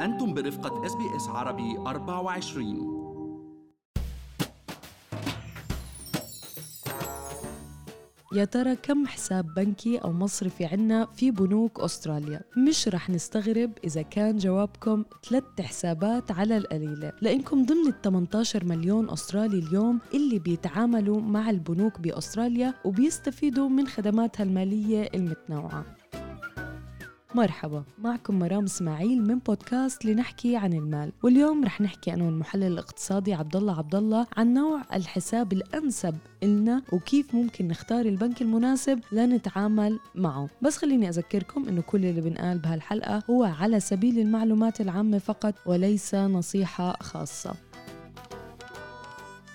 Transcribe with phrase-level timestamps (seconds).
[0.00, 3.04] أنتم برفقة SBS عربي 24
[8.34, 14.02] يا ترى كم حساب بنكي أو مصرفي عنا في بنوك أستراليا؟ مش رح نستغرب إذا
[14.02, 21.20] كان جوابكم ثلاث حسابات على القليلة لأنكم ضمن ال 18 مليون أسترالي اليوم اللي بيتعاملوا
[21.20, 25.84] مع البنوك بأستراليا وبيستفيدوا من خدماتها المالية المتنوعة.
[27.34, 31.12] مرحبا معكم مرام إسماعيل من بودكاست لنحكي عن المال.
[31.22, 36.82] واليوم رح نحكي أنا والمحلل الاقتصادي عبد الله عبد الله عن نوع الحساب الأنسب لنا
[36.92, 40.48] وكيف ممكن نختار البنك المناسب لنتعامل معه.
[40.62, 46.14] بس خليني أذكركم إنه كل اللي بنقال بهالحلقة هو على سبيل المعلومات العامة فقط وليس
[46.14, 47.54] نصيحة خاصة.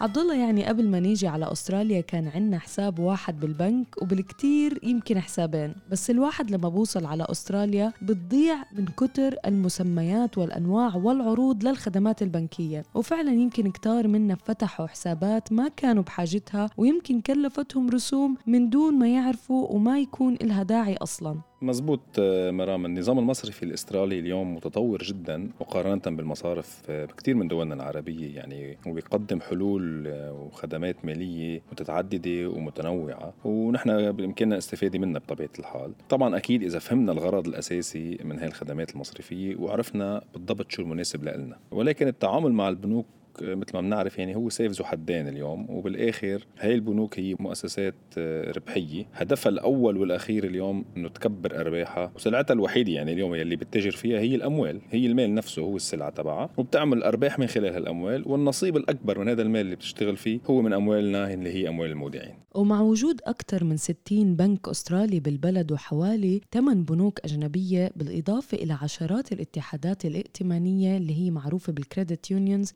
[0.02, 5.20] عبد الله يعني قبل ما نيجي على أستراليا كان عندنا حساب واحد بالبنك وبالكتير يمكن
[5.20, 12.84] حسابين بس الواحد لما بوصل على أستراليا بتضيع من كتر المسميات والأنواع والعروض للخدمات البنكية.
[12.96, 19.08] وفعلا يمكن كتار منا فتحوا حسابات ما كانوا بحاجتها ويمكن كلفتهم رسوم من دون ما
[19.08, 21.49] يعرفوا وما يكون لها داعي أصلا.
[21.62, 27.76] مزبوط آه، مرام النظام المصرفي الإسترالي اليوم متطور جدا مقارنة بالمصارف آه، بكثير من دولنا
[27.76, 35.94] العربية يعني وبيقدم حلول آه، وخدمات مالية متعددة ومتنوعة ونحن بإمكاننا الاستفادة منها بطبيعة الحال.
[36.10, 41.58] طبعا أكيد إذا فهمنا الغرض الأساسي من هاي الخدمات المصرفية وعرفنا بالضبط شو المناسب لنا
[41.72, 43.06] ولكن التعامل مع البنوك
[43.44, 48.52] مثل ما بنعرف يعني هو سيف ذو حدين اليوم وبالآخر هاي البنوك هي مؤسسات آه،
[48.52, 49.06] ربحية.
[49.14, 54.36] هدفها الأول والأخير اليوم إنه تكبر أرباحها وسلعتها الوحيدة يعني اليوم اللي بتتجر فيها هي
[54.36, 59.30] الأموال هي المال نفسه هو السلعة تبعها وبتعمل أرباح من خلال هالاموال والنصيب الأكبر من
[59.30, 62.34] هذا المال اللي بتشتغل فيه هو من أموالنا اللي هي أموال المودعين.
[62.56, 69.32] ومع وجود أكثر من 60 بنك أسترالي بالبلد وحوالي 8 بنوك أجنبية بالإضافة إلى عشرات
[69.32, 72.74] الاتحادات الائتمانية اللي هي معروفة بالكريدت يونيونز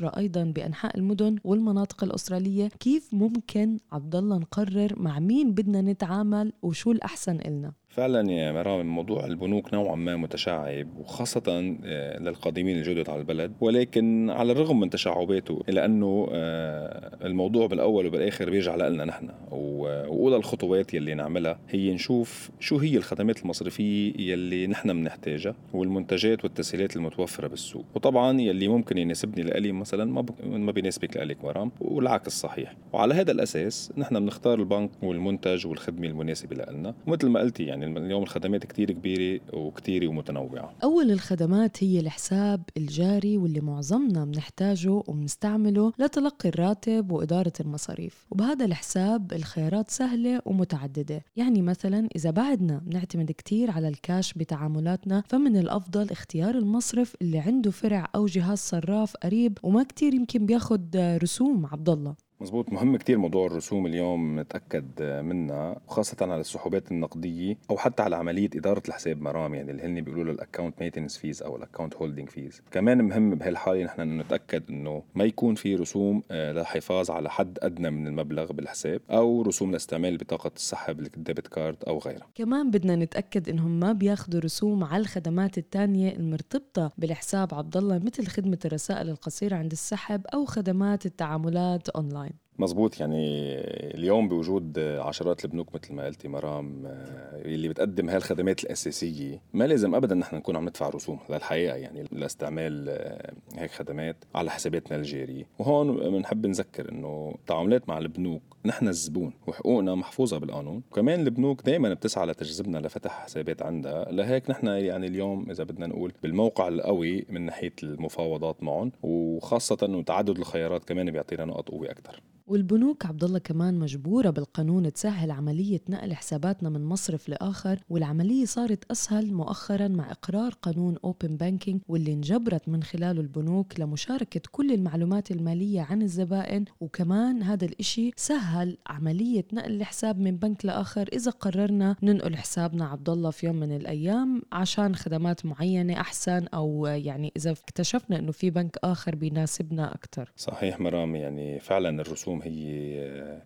[0.00, 6.52] المنتشرة أيضا بأنحاء المدن والمناطق الأسترالية كيف ممكن عبد الله نقرر مع مين بدنا نتعامل
[6.62, 13.10] وشو الأحسن إلنا؟ فعلا يا مرام موضوع البنوك نوعا ما متشعب وخاصة آه، للقادمين الجدد
[13.10, 13.52] على البلد.
[13.60, 19.28] ولكن على الرغم من تشعباته إلا أنه آه، الموضوع بالأول وبالآخر بيرجع لنا نحن.
[19.50, 26.96] وأولى الخطوات يلي نعملها هي نشوف شو هي الخدمات المصرفية يلي نحن بنحتاجها والمنتجات والتسهيلات
[26.96, 27.84] المتوفرة بالسوق.
[27.94, 33.32] وطبعا يلي ممكن يناسبني لإلي مثلا ما ما بيناسبك لإلك مرام والعكس صحيح وعلى هذا
[33.32, 38.66] الأساس نحن بنختار البنك والمنتج والخدمة المناسبة لنا ومثل ما قلتي يعني يعني اليوم الخدمات
[38.66, 40.74] كتير كبيرة وكتيرة ومتنوعة.
[40.84, 48.26] أول الخدمات هي الحساب الجاري واللي معظمنا بنحتاجه وبنستعمله لتلقي الراتب وإدارة المصاريف.
[48.30, 51.24] وبهذا الحساب الخيارات سهلة ومتعددة.
[51.36, 57.70] يعني مثلا إذا بعدنا بنعتمد كتير على الكاش بتعاملاتنا فمن الأفضل اختيار المصرف اللي عنده
[57.70, 62.14] فرع أو جهاز صراف قريب وما كتير يمكن بياخد رسوم عبد الله.
[62.42, 68.16] مزبوط مهم كتير موضوع الرسوم اليوم نتأكد منها وخاصة على السحوبات النقدية أو حتى على
[68.16, 71.61] عملية إدارة الحساب مرام يعني اللي هن بيقولوا له ال account maintenance fees أو ال
[71.61, 77.10] account holding fees كمان مهم بهالحالة نحن نتأكد إنه ما يكون في رسوم آه، للحفاظ
[77.10, 81.98] على حد أدنى من المبلغ بالحساب أو رسوم لاستعمال بطاقة السحب ال debit card أو
[81.98, 82.26] غيرها.
[82.34, 88.26] كمان بدنا نتأكد إنهم ما بياخذوا رسوم على الخدمات الثانية المرتبطة بالحساب عبد الله مثل
[88.26, 92.31] خدمة الرسائل القصيرة عند السحب أو خدمات التعاملات أونلاين
[92.62, 93.54] مزبوط يعني
[93.94, 99.42] اليوم بوجود عشرات البنوك مثل ما قلتي مرام آه، اللي بتقدم هالخدمات الأساسية.
[99.52, 104.50] ما لازم ابدا نحن نكون عم ندفع رسوم للحقيقه يعني لاستعمال آه، هيك خدمات على
[104.50, 105.44] حساباتنا الجارية.
[105.58, 110.82] وهون بنحب نذكر إنه التعاملات مع البنوك نحن الزبون وحقوقنا محفوظة بالقانون.
[110.90, 114.12] وكمان البنوك دائما بتسعى لتجذبنا لفتح حسابات عندها.
[114.12, 120.02] لهيك نحن يعني اليوم إذا بدنا نقول بالموقع القوي من ناحية المفاوضات معهم وخاصة إنه
[120.02, 125.80] تعدد الخيارات كمان بيعطينا نقط قوة أكثر والبنوك عبد الله كمان مجبورة بالقانون تسهل عملية
[125.88, 132.12] نقل حساباتنا من مصرف لآخر والعملية صارت أسهل مؤخرا مع إقرار قانون open banking واللي
[132.12, 136.64] انجبرت من خلاله البنوك لمشاركة كل المعلومات المالية عن الزبائن.
[136.80, 143.08] وكمان هذا الإشي سهل عملية نقل الحساب من بنك لآخر إذا قررنا ننقل حسابنا عبد
[143.08, 148.50] الله في يوم من الأيام عشان خدمات معينة أحسن أو يعني إذا اكتشفنا إنه في
[148.50, 153.42] بنك آخر بيناسبنا أكثر صحيح مرام يعني فعلا الرسوم هي هي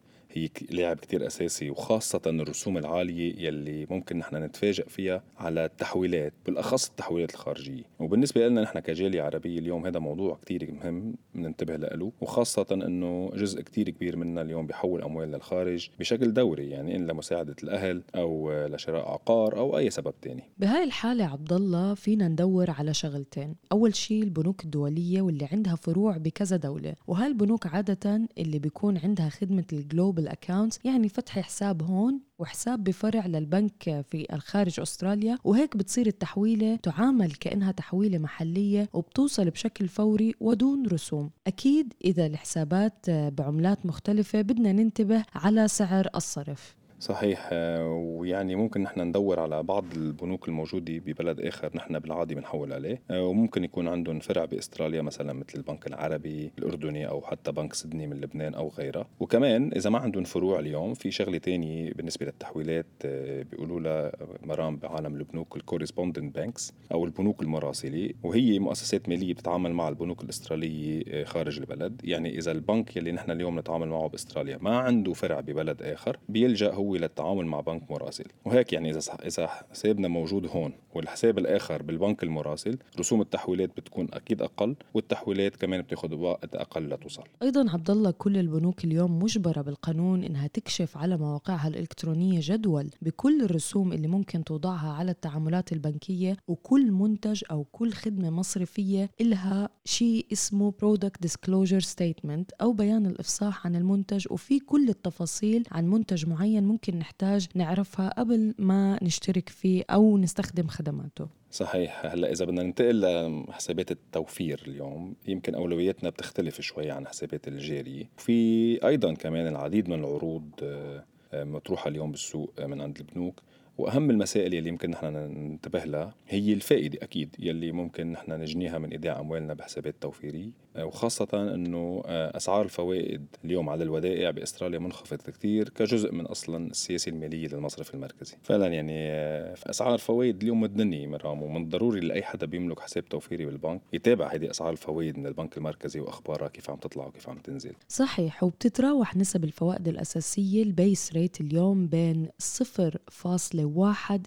[0.71, 7.35] لاعب كتير أساسي وخاصة الرسوم العالية يلي ممكن نحن نتفاجئ فيها على التحويلات بالأخص التحويلات
[7.35, 7.83] الخارجية.
[8.01, 13.63] وبالنسبة لنا نحن كجالية عربية اليوم هذا موضوع كتير مهم ننتبه له وخاصة أنه جزء
[13.63, 19.09] كتير كبير منا اليوم بيحول أموال للخارج بشكل دوري يعني إن لمساعدة الأهل أو لشراء
[19.09, 20.43] عقار أو أي سبب تاني.
[20.59, 23.55] بهاي الحالة عبد الله فينا ندور على شغلتين.
[23.73, 29.29] أول شيء البنوك الدولية واللي عندها فروع بكذا دولة وهاي البنوك عادة اللي بيكون عندها
[29.29, 35.39] خدمة ال global accounts يعني فتح حساب هون وحساب بفرع للبنك في الخارج أستراليا.
[35.45, 41.31] وهيك بتصير التحويلة تعامل كأنها تحويلة محلية وبتوصل بشكل فوري ودون رسوم.
[41.47, 46.77] أكيد إذا الحسابات بعملات مختلفة بدنا ننتبه على سعر الصرف.
[47.01, 47.49] صحيح.
[47.53, 53.03] آه، ويعني ممكن نحن ندور على بعض البنوك الموجودة ببلد آخر نحن بالعادة بنحول عليه.
[53.11, 58.07] آه، وممكن يكون عندهم فرع بإستراليا مثلا مثل البنك العربي الأردني أو حتى بنك سيدني
[58.07, 59.07] من لبنان أو غيرها.
[59.21, 64.13] وكمان إذا ما عندهم فروع اليوم في شغلة تانية بالنسبة للتحويلات آه، بيقولوا لها
[64.43, 68.11] مرام بعالم البنوك ال correspondent banks أو البنوك المراسلة.
[68.23, 72.01] وهي مؤسسات مالية بتتعامل مع البنوك الأسترالية خارج البلد.
[72.05, 76.73] يعني إذا البنك يلي نحن اليوم نتعامل معه بأستراليا ما عنده فرع ببلد آخر بيلجأ
[76.73, 78.25] هو هو للتعامل مع بنك مراسل.
[78.45, 84.43] وهيك يعني إذا إذا حسابنا موجود هون والحساب الآخر بالبنك المراسل رسوم التحويلات بتكون أكيد
[84.43, 87.23] أقل والتحويلات كمان بتاخذ وقت أقل لتوصل.
[87.43, 93.43] أيضا عبد الله كل البنوك اليوم مجبرة بالقانون إنها تكشف على مواقعها الإلكترونية جدول بكل
[93.43, 100.27] الرسوم اللي ممكن توضعها على التعاملات البنكية وكل منتج أو كل خدمة مصرفية إلها شيء
[100.33, 106.65] اسمه Product Disclosure Statement أو بيان الإفصاح عن المنتج وفي كل التفاصيل عن منتج معين
[106.77, 111.29] ممكن نحتاج نعرفها قبل ما نشترك فيه أو نستخدم خدماته.
[111.51, 112.07] صحيح.
[112.07, 113.01] هلأ إذا بدنا ننتقل
[113.49, 118.39] لحسابات التوفير اليوم يمكن أولوياتنا بتختلف شوي عن حسابات الجاريه في
[118.87, 123.41] أيضا كمان العديد من العروض آه، مطروحة اليوم بالسوق من عند البنوك.
[123.79, 128.91] وأهم المسائل يلي يمكن نحن ننتبه لها هي الفائدة أكيد يلي ممكن نحن نجنيها من
[128.91, 135.69] إيداع أموالنا بحسابات توفيرية وخاصة أنه آه، أسعار الفوائد اليوم على الودائع بأستراليا منخفضة كثير
[135.69, 138.37] كجزء من أصلا السياسة المالية للمصرف المركزي.
[138.43, 143.09] فعلا يعني آه، في أسعار فوائد اليوم متدنية مرام ومن الضروري لأي حدا بيملك حساب
[143.09, 147.39] توفيري بالبنك يتابع هذه أسعار الفوائد من البنك المركزي وأخبارها كيف عم تطلع وكيف عم
[147.39, 147.73] تنزل.
[147.89, 153.66] صحيح وبتتراوح نسب الفوائد الأساسية ال base rate اليوم بين 0.1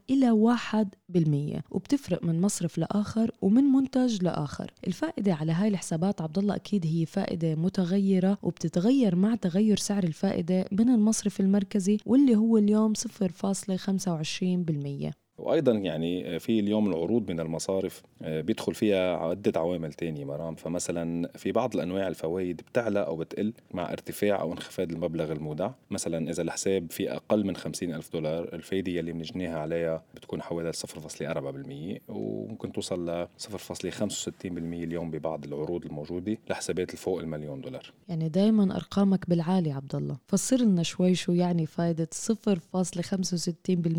[0.10, 4.74] إلى 1 بالمية وبتفرق من مصرف لآخر ومن منتج لآخر.
[4.88, 10.66] الفائدة على هاي الحسابات عبد الله أكيد هي فائدة متغيرة وبتتغير مع تغير سعر الفائدة
[10.72, 18.42] من المصرف المركزي واللي هو اليوم 0.25% وأيضا يعني في اليوم العروض من المصارف آه،
[18.42, 20.56] بيدخل فيها عدة عوامل تانية مرام.
[20.56, 25.72] فمثلا في بعض الأنواع الفوائد بتعلى أو بتقل مع ارتفاع أو انخفاض المبلغ المودع.
[25.92, 30.72] مثلا إذا الحساب في أقل من 50 ألف دولار الفايدة يلي بنجنيها عليها بتكون حوالي
[30.74, 37.94] 0.4% وممكن توصل ل 0.65% اليوم ببعض العروض الموجودة لحسابات الفوق المليون دولار.
[38.10, 40.18] يعني دائما أرقامك بالعالي عبد الله.
[40.28, 42.40] فسر لنا شوي شو يعني فائده 0.65%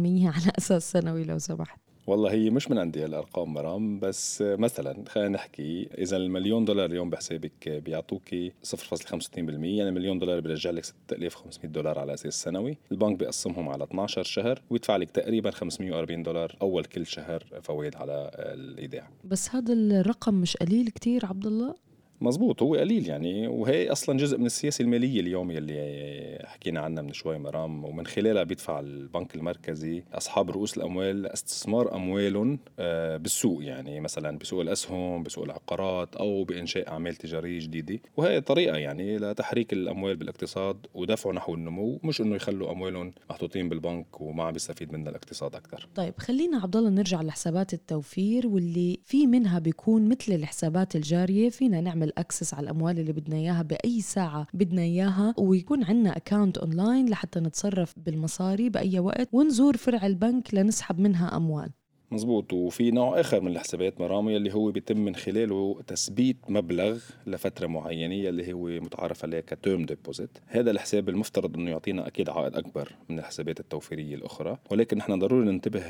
[0.07, 1.79] على أساس سنوي لو سمحت.
[2.07, 7.11] والله هي مش من عندي الأرقام مرام بس مثلا خلينا نحكي إذا المليون دولار اليوم
[7.11, 8.29] بحسابك بيعطوك
[8.65, 12.79] 0.65% يعني مليون دولار بيرجع لك 6500 دولار على أساس سنوي.
[12.93, 18.31] البنك بيقسمهم على 12 شهر ويدفع لك تقريبا 540 دولار أول كل شهر فوائد على
[18.37, 19.09] الإيداع.
[19.25, 21.75] بس هذا الرقم مش قليل كتير عبد الله؟
[22.21, 27.13] مزبوط هو قليل يعني وهي أصلا جزء من السياسة المالية اليوم يلي حكينا عنها من
[27.13, 34.01] شوي مرام ومن خلالها بيدفع البنك المركزي أصحاب رؤوس الأموال لاستثمار أموالهم آه، بالسوق يعني
[34.01, 38.01] مثلا بسوق الأسهم بسوق العقارات أو بإنشاء أعمال تجارية جديدة.
[38.17, 44.21] وهي طريقة يعني لتحريك الأموال بالاقتصاد ودفعه نحو النمو مش إنه يخلوا أموالهم محطوطين بالبنك
[44.21, 49.27] وما عم بيستفيد منها الاقتصاد أكثر طيب خلينا عبد الله نرجع لحسابات التوفير واللي في
[49.27, 54.01] منها بيكون مثل الحسابات الجارية فينا نعمل ال access على الأموال اللي بدنا إياها بأي
[54.01, 60.55] ساعة بدنا إياها ويكون عندنا account online لحتى نتصرف بالمصاري بأي وقت ونزور فرع البنك
[60.55, 61.71] لنسحب منها أموال.
[62.11, 67.67] مزبوط وفي نوع آخر من الحسابات مرام يلي هو بيتم من خلاله تثبيت مبلغ لفترة
[67.67, 72.57] معينة اللي هو متعارف عليه ك term deposit هذا الحساب المفترض إنه يعطينا أكيد عائد
[72.57, 74.59] أكبر من الحسابات التوفيرية الأخرى.
[74.71, 75.83] ولكن نحن ضروري ننتبه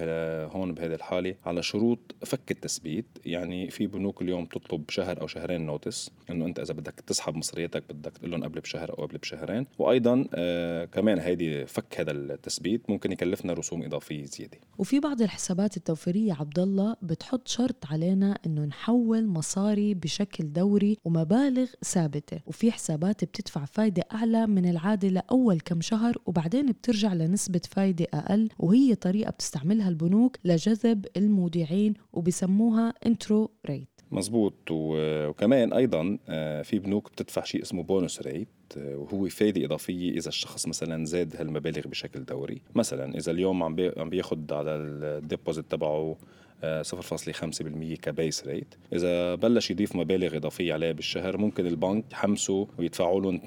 [0.44, 3.06] هون بهذه الحالة على شروط فك التثبيت.
[3.24, 7.82] يعني في بنوك اليوم تطلب شهر أو شهرين notice إنه أنت إذا بدك تسحب مصرياتك
[7.90, 9.66] بدك تقول لهم قبل بشهر أو قبل بشهرين.
[9.78, 14.58] وأيضا آه كمان هيدي فك هذا التثبيت ممكن يكلفنا رسوم إضافية زيادة.
[14.78, 20.96] وفي بعض الحسابات التوفيرية التوفيرية عبد الله بتحط شرط علينا إنه نحول مصاري بشكل دوري
[21.04, 22.40] ومبالغ ثابتة.
[22.46, 28.48] وفي حسابات بتدفع فايدة أعلى من العادة لأول كم شهر وبعدين بترجع لنسبة فايدة أقل.
[28.58, 34.54] وهي طريقة بتستعملها البنوك لجذب المودعين وبسموها intro rate مزبوط.
[34.70, 40.68] وكمان أيضا آه، في بنوك بتدفع شيء اسمه bonus rate وهو فايدة إضافية إذا الشخص
[40.68, 42.62] مثلا زاد هالمبالغ بشكل دوري.
[42.74, 43.74] مثلا إذا اليوم عم
[44.08, 46.16] بياخد على ال deposit تبعه
[46.62, 48.75] 0.5% ك base rate.
[48.92, 53.40] إذا بلش يضيف مبالغ إضافية عليه بالشهر ممكن البنك يحمسوا ويدفعوا لهم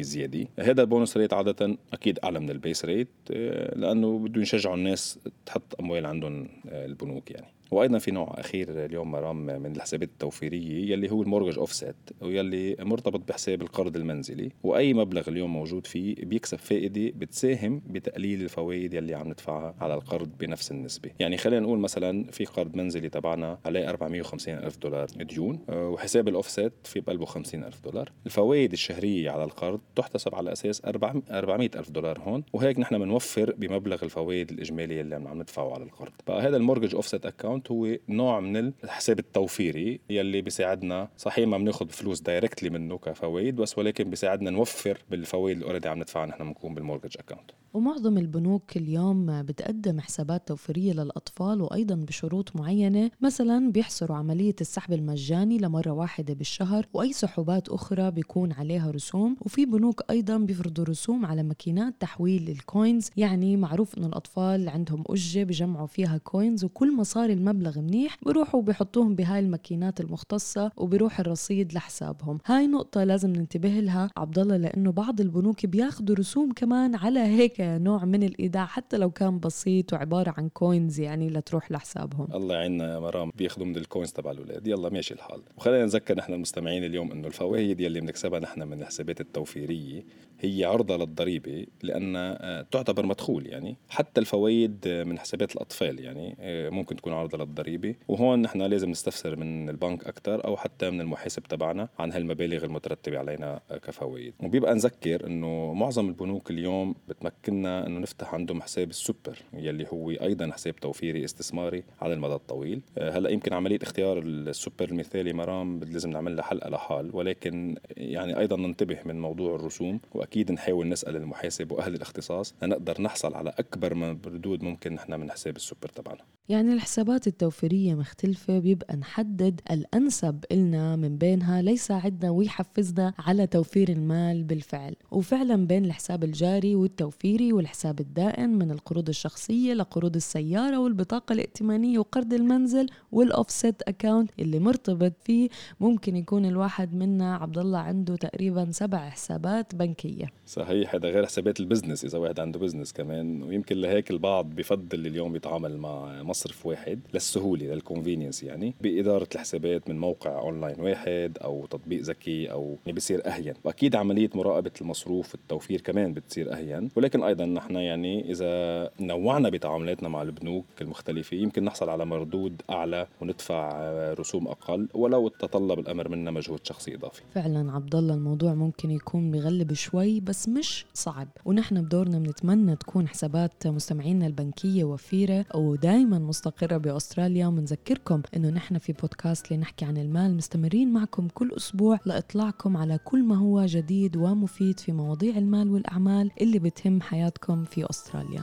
[0.00, 0.46] 2% زيادة.
[0.58, 4.76] هذا ال bonus rate عادة أكيد أعلى من ال base rate آه، لأنه بدهم يشجعوا
[4.76, 7.46] الناس تحط أموال عندهم البنوك يعني.
[7.72, 12.76] وأيضا في نوع أخير اليوم مرام من الحسابات التوفيرية يلي هو ال mortgage offset ويلي
[12.80, 14.50] مرتبط بحساب القرض المنزلي.
[14.62, 20.30] وأي مبلغ اليوم موجود فيه بيكسب فائدة بتساهم بتقليل الفوائد يلي عم ندفعها على القرض
[20.40, 21.10] بنفس النسبة.
[21.18, 26.72] يعني خلينا نقول مثلا في قرض منزلي تبعنا عليه 450 ألف دولار ديون وحساب الاوفست
[26.84, 28.12] في بقلبه 50 ألف دولار.
[28.26, 34.04] الفوائد الشهرية على القرض تحتسب على أساس 400 ألف دولار هون وهيك نحن بنوفر بمبلغ
[34.04, 36.12] الفوائد الاجمالي اللي عم ندفعه على القرض.
[36.26, 41.48] بقى هذا ال mortgage offset account account هو نوع من الحساب التوفيري يلي بيساعدنا صحيح
[41.48, 46.26] ما بناخذ فلوس directly منه كفوائد بس ولكن بيساعدنا نوفر بالفوائد اللي already عم ندفعها
[46.26, 53.10] نحن بنكون بال mortgage account ومعظم البنوك اليوم بتقدم حسابات توفيرية للأطفال وأيضا بشروط معينة
[53.20, 59.66] مثلا بيحصروا عملية السحب المجاني لمرة واحدة بالشهر وأي سحوبات أخرى بيكون عليها رسوم وفي
[59.66, 65.44] بنوك أيضا بيفرضوا رسوم على ماكينات تحويل ال coins يعني معروف أنه الأطفال عندهم أجة
[65.44, 71.72] بجمعوا فيها coins وكل ما صار المبلغ منيح بيروحوا بيحطوهم بهاي الماكينات المختصة وبيروح الرصيد
[71.72, 72.38] لحسابهم.
[72.46, 77.56] هاي نقطة لازم ننتبه لها عبد الله لأنه بعض البنوك بياخذوا رسوم كمان على هيك
[77.60, 82.26] نوع من الإيداع حتى لو كان بسيط وعبارة عن coins يعني لتروح لحسابهم.
[82.34, 84.66] الله يعيننا يا مرام بياخذوا من ال coins تبع الأولاد.
[84.66, 85.42] يلا ماشي الحال.
[85.56, 90.04] وخلينا نذكر نحن المستمعين اليوم إنه الفوائد يلي بنكسبها نحن من الحسابات التوفيرية
[90.40, 93.76] هي عرضة للضريبة لأنها آه، تعتبر مدخول يعني.
[93.88, 97.94] حتى الفوائد من حسابات الأطفال يعني آه، ممكن تكون عرضة للضريبة.
[98.08, 103.18] وهون نحن لازم نستفسر من البنك أكثر أو حتى من المحاسب تبعنا عن هالمبالغ المترتبة
[103.18, 104.34] علينا كفوائد.
[104.40, 110.50] وبيبقى نذكر أنه معظم البنوك اليوم بتمكننا أنه نفتح عندهم حساب السوبر يلي هو أيضا
[110.52, 112.80] حساب توفيري استثماري على المدى الطويل.
[112.98, 118.38] آه، هلأ يمكن عملية اختيار السوبر المثالي مرام لازم نعمل لها حلقة لحال ولكن يعني
[118.38, 123.52] أيضا ننتبه من موضوع الرسوم وأكيد أكيد نحاول نسأل المحاسب وأهل الاختصاص لنقدر نحصل على
[123.58, 126.20] أكبر من ردود ممكن نحن من حساب السوبر تبعنا.
[126.48, 134.44] يعني الحسابات التوفيرية مختلفة بيبقى نحدد الأنسب إلنا من بينها ليساعدنا ويحفزنا على توفير المال
[134.44, 134.96] بالفعل.
[135.10, 142.32] وفعلا بين الحساب الجاري والتوفيري والحساب الدائن من القروض الشخصية لقروض السيارة والبطاقة الائتمانية وقرض
[142.32, 145.48] المنزل والأوفست أكاونت اللي مرتبط فيه.
[145.80, 150.26] ممكن يكون الواحد منا عبد الله عنده تقريبا سبع حسابات بنكية.
[150.46, 153.42] صحيح هذا غير حسابات ال business إذا واحد عنده business كمان.
[153.42, 159.88] ويمكن لهيك البعض بفضل اليوم يتعامل مع مصرف واحد للسهولة لل convenience يعني بإدارة الحسابات
[159.88, 163.54] من موقع اونلاين واحد أو تطبيق ذكي أو يعني بصير أهين.
[163.64, 166.88] وأكيد عملية مراقبة المصروف والتوفير كمان بتصير أهين.
[166.96, 173.06] ولكن أيضا نحن يعني إذا نوعنا بتعاملاتنا مع البنوك المختلفة يمكن نحصل على مردود أعلى
[173.20, 173.70] وندفع
[174.12, 177.22] رسوم أقل ولو تطلب الأمر منا مجهود شخصي إضافي.
[177.34, 181.28] فعلا عبد الله الموضوع ممكن يكون بغلب شوي بس مش صعب.
[181.44, 187.46] ونحن بدورنا بنتمنى تكون حسابات مستمعينا البنكية وفيرة ودائما مستقرة بأستراليا.
[187.46, 190.36] ومنذكركم أنه نحن في بودكاست لنحكي عن المال.
[190.36, 196.30] مستمرين معكم كل أسبوع لإطلاعكم على كل ما هو جديد ومفيد في مواضيع المال والأعمال
[196.40, 198.42] اللي بتهم حياتكم في أستراليا.